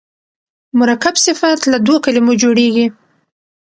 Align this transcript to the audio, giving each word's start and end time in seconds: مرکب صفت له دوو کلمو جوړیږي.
مرکب 0.79 1.15
صفت 1.25 1.59
له 1.71 1.77
دوو 1.85 1.95
کلمو 2.05 2.33
جوړیږي. 2.41 2.87